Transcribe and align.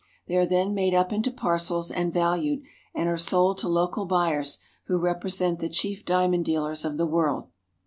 They 0.25 0.35
are 0.35 0.47
then 0.47 0.73
made 0.73 0.95
up 0.95 1.13
into 1.13 1.29
parcels 1.29 1.91
and 1.91 2.11
valued, 2.11 2.63
and 2.95 3.07
are 3.07 3.19
sold 3.19 3.57
to 3.59 3.61
Sorting 3.65 3.77
I 3.77 3.79
local 3.81 4.05
buyers 4.07 4.57
who 4.85 4.97
represent 4.97 5.59
the 5.59 5.69
chief 5.69 6.03
diamond 6.05 6.43
dealers 6.43 6.83
of 6.83 6.97
the 6.97 7.05
world. 7.05 7.49